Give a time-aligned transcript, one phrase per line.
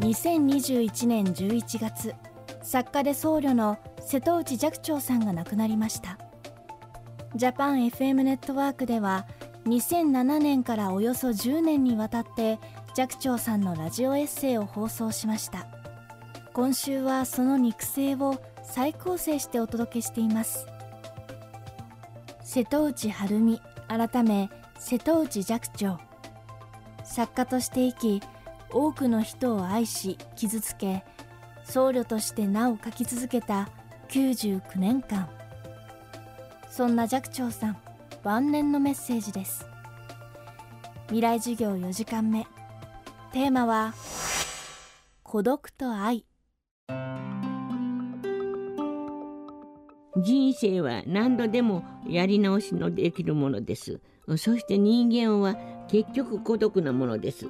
[0.00, 2.14] 2021年11月
[2.62, 6.18] 作家で僧侶の瀬戸内寂聴さんが亡くなりました。
[7.34, 9.26] ジャパン FM ネットワークでは
[9.66, 12.58] 2007年からおよそ10年にわたって
[12.94, 15.66] 寂聴さんのラジオエッセイを放送しました。
[16.54, 20.66] 今週はその肉声を再構成してお届けしています。
[22.50, 24.48] 瀬戸内晴美改め
[24.78, 25.98] 瀬戸内寂聴。
[27.04, 28.22] 作家として生き
[28.70, 31.04] 多くの人を愛し傷つけ
[31.64, 33.68] 僧侶として名を書き続けた
[34.08, 35.28] 99年間。
[36.70, 37.76] そんな寂聴さん
[38.24, 39.66] 晩年のメッセージです。
[41.08, 42.46] 未来授業4時間目。
[43.30, 43.92] テーマは
[45.22, 46.24] 孤独と愛。
[50.16, 54.00] 人生は何度でもやり直しのできるものです。
[54.36, 55.56] そして人間は
[55.88, 57.46] 結局孤独なものです。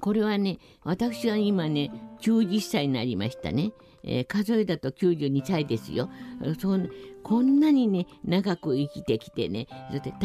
[0.00, 3.72] これはね私は今ね90歳になりましたね、
[4.04, 6.10] えー、数えだと92歳ですよ。
[6.60, 6.90] そう
[7.22, 9.66] こんなにね長く生きてきてね。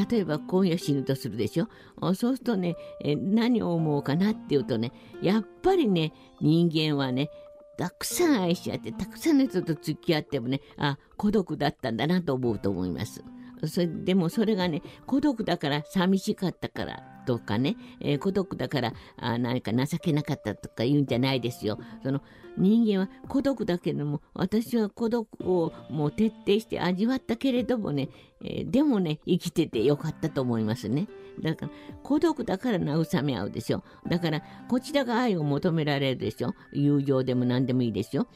[0.10, 1.68] 例えば今夜死ぬとするでしょ。
[2.02, 6.12] そうするとね、えー、何を思うかなっていうとねやっぱりね
[6.42, 7.30] 人間はね
[7.78, 13.24] たくさん愛し合ってたくさんの人と付き合ってもねあ孤独だったんだなと思うと思います。
[13.68, 21.80] それでもそれがね孤独だから寂しかったからとかね、えー、孤独だからあ何か情けなかったとか言うんじゃないですよ。
[22.04, 22.22] その
[22.58, 28.10] 人間は孤独だけども私は孤独をもう徹底して味わったけれどもね、
[28.42, 31.08] えー、でもね生きててよかったと思いますね。
[31.42, 31.72] だから
[32.04, 33.84] 孤独だから慰め合うでしょ。
[34.08, 36.54] だからこちらが愛を求められるでしょ。
[36.72, 38.28] 友情でも何でもいいですよ。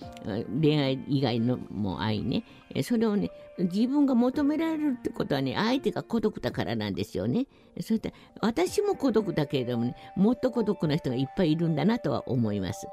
[0.62, 2.44] 恋愛以外のも愛ね。
[2.84, 7.46] それをね自分が求められるってことはね相手が孤独だからなんですよね。
[7.78, 12.88] そして私も孤独だけれどもねもっと孤独な人がいっぱいいるんだなとは思います。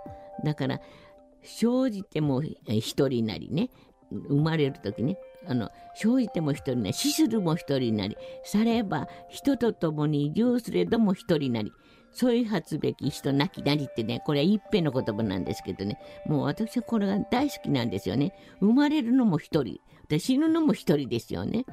[0.44, 0.80] だから
[1.44, 3.70] 生じても一人なりね。
[4.10, 5.18] 生まれる時ね。
[5.46, 8.16] あの生じても一人なり死するも一人なり。
[8.44, 11.72] されば人と共に移住すれども一人なり。
[12.12, 15.98] 添いう発べき人なきなりってねこれは一辺の言葉なんですけどね。
[16.26, 18.32] もう私はこれが大好きなんですよね。
[18.60, 19.80] 生まれるのも一人。
[20.08, 21.64] で死ぬのも一人ですよね。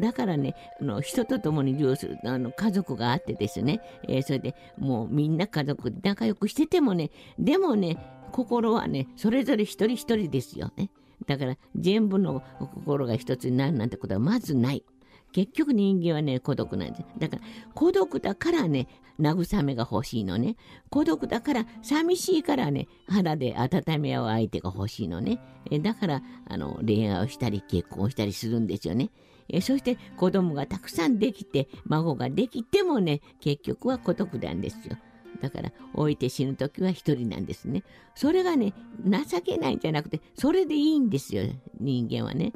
[0.00, 7.98] だからね、あの人と共に利用するあの家族があってですね、えー、それでもうみんな家族で仲良くしててもね、でもね、
[8.32, 10.90] 心はね、それぞれ一人一人ですよね。
[11.26, 14.84] だから全部の心が一つになるなんてことはまずない。
[15.32, 17.04] 結局人間はね、孤独なんです。
[17.18, 17.42] だから、
[17.74, 18.88] 孤独だからね、
[19.20, 20.56] 慰めが欲しいのね。
[20.88, 25.40] 孤独だから、寂しいからね、腹で温め合う相手が欲しいのね。
[25.70, 29.10] えだから、あの、恋愛をしたり、結婚したりするんですよね。
[29.48, 34.96] えそして子供がたくさんできて、孫ができてもね、結局は孤独なんですよ。
[35.36, 37.82] だから置いて死ぬ時は一人なんですね。
[38.14, 38.72] それがね
[39.04, 41.44] 情けないんじゃなくてそれでいいんですよ
[41.80, 42.52] 人間はね。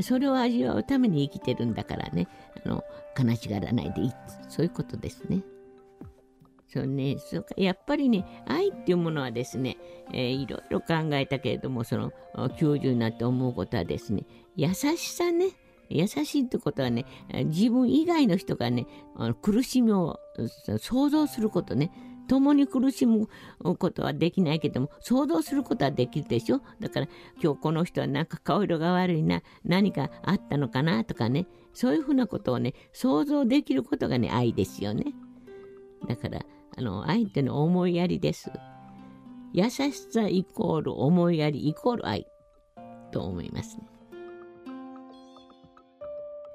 [0.00, 2.26] それを味わうために生きてるんだからね
[2.64, 2.82] あの
[3.16, 4.12] 悲しがらないでいい
[4.48, 5.42] そういうことですね。
[6.66, 9.76] そうね、そうかやっぱりね愛っていうものはですね、
[10.12, 14.24] えー、いろいろ考えたけれどもその90になって思うことはですね
[14.56, 15.50] 優しさね
[15.88, 17.06] 優しいってことはね
[17.44, 18.88] 自分以外の人がね
[19.40, 20.18] 苦しみを
[20.78, 21.92] 想像することね
[22.28, 23.28] 共に苦しむ
[23.78, 26.60] ことはできないけども想像することはできるでしょ？
[26.80, 27.08] だから
[27.42, 29.42] 今日この人はなんか顔色が悪いな。
[29.64, 31.46] 何かあったのかなとかね。
[31.72, 35.06] そういうふうなことをね想像できることがね愛ですよね。
[36.06, 36.40] だから
[36.76, 38.50] あの愛っての思いやりです。
[39.52, 42.26] 優しさイコール思いやりイコール愛
[43.12, 43.84] と思いますね。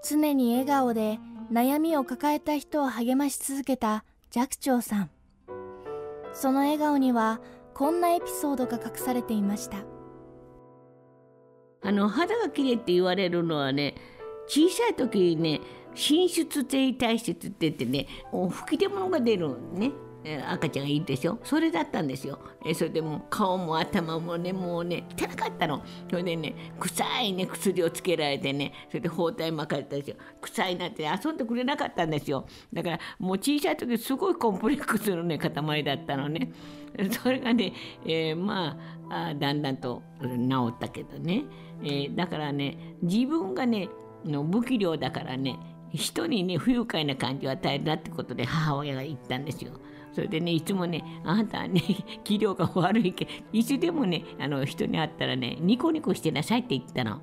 [0.03, 1.19] 常に笑顔で
[1.51, 5.09] 悩みを抱えた人を励まし続けた寂聴さん。
[6.41, 7.41] その笑顔には
[7.73, 9.79] こんなエピソードが隠されていました。
[11.81, 13.95] あの肌が綺麗って言われるのはね
[14.47, 15.61] 小さい時にね
[15.95, 18.07] 進出性体質って言ってね
[18.51, 19.91] 吹き出物が出るね。
[20.49, 21.39] 赤ちゃんがいるでしょ？
[21.43, 22.39] それだったんですよ。
[22.65, 25.81] えそれでも顔も頭もねもうね汚かったの。
[26.09, 30.17] それでね臭いね薬をつけられてねそれで包帯巻かれたんですよ。
[30.41, 32.45] 臭いなって遊んでくれなかったんですよ。
[32.73, 36.51] だからもう小さい時すごいコンプレックスのね塊だったのね。
[37.11, 37.73] それがね、
[38.05, 38.77] えー、ま
[39.09, 41.45] あだんだんと治ったけどね、
[41.81, 43.89] えー、だからね自分がね
[44.25, 45.57] の不器量だからね
[45.93, 49.71] 人にね不愉快な感じを与えるなってことで母親が言ったんですよ。
[50.13, 51.81] それでねいつもねあんたはね
[52.23, 57.21] 器量が悪いけいつでもねあの人に会ったらねニコニコしてなさいって言ったの。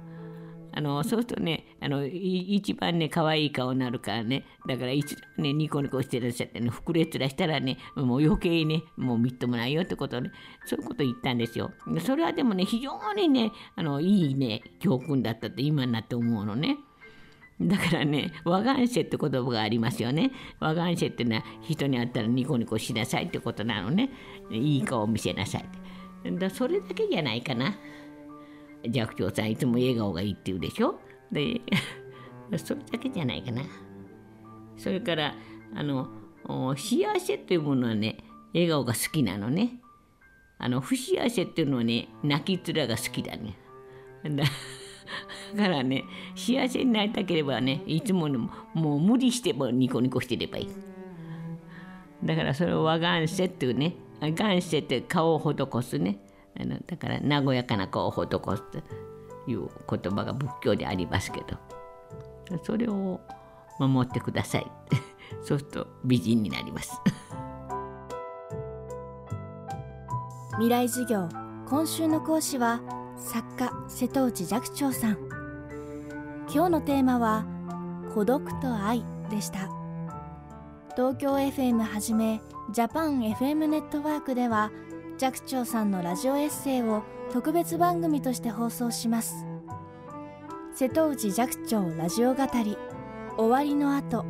[0.77, 10.31] あのそうするとねあの一番ね可愛い顔になるからねだからいつねニコニコしてらっしゃってね膨れつらしたらねもう余計ねもうみっともないよってことで
[10.67, 11.71] そういうこと言ったんですよ。
[12.01, 16.77] それはでもね非常にねあのいいね教訓だったって今になって思うのね。
[17.61, 20.31] だからね、和願者って言葉がありますよね。
[20.61, 24.11] 和願者ってのは人に会ったらニコニコしなさいってことなのね。
[24.51, 25.65] いい顔を見せなさい。
[26.39, 27.75] だそれだけじゃないかな。
[28.85, 31.01] 寂聴さんいつも笑顔がいいって言うでしょ？
[31.33, 31.61] で、
[32.59, 33.63] それだけじゃないかな。
[34.77, 35.35] それから、
[35.75, 36.09] あの、
[36.77, 38.19] 幸せっていうものはね、
[38.53, 39.81] 笑顔が好きなのね。
[40.59, 43.57] あの、不幸せっていうのはね、泣き面が好きだね。
[44.25, 44.45] だ
[45.55, 46.05] だからね
[46.35, 50.69] 幸せになりたければねいつもももう無理してもニコニコしてればいい。
[52.25, 56.19] だからそれを和願世っていうね願世って顔を施すね。
[56.59, 58.79] あのだから和やかな顔を施すと
[59.47, 61.77] いう言葉が仏教でありますけど。
[62.63, 63.21] それを
[63.79, 64.67] 守ってください。
[65.43, 67.01] そうすると美人になります。
[70.53, 71.29] 未来授業
[71.69, 72.81] 今週の講師は
[73.19, 75.19] 作家瀬戸内寂聴さん。
[76.53, 77.47] 今日のテーマは
[78.15, 79.71] 孤独と愛でした。
[80.95, 82.41] 東京 FM はじめ
[82.73, 84.71] ジャパン FM ネットワークでは
[85.19, 87.03] 寂聴さんのラジオエッセイを
[87.33, 89.47] 特別番組として放送します。
[90.75, 92.77] 瀬戸内寂聴ラジオ語り
[93.39, 94.27] 終わりの後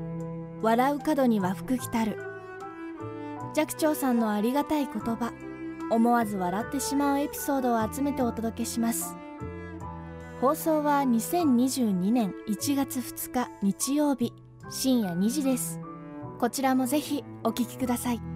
[0.63, 2.19] 笑う角には福来たる。
[3.53, 5.33] 寂聴さんのありがたい言葉
[5.91, 9.17] 思わず笑ってしまうエピソードを集めてお届けします。
[10.41, 14.33] 放送は2022年1月2日日曜日
[14.71, 15.81] 深夜2時です。
[16.39, 18.36] こちらもぜひお聴きください。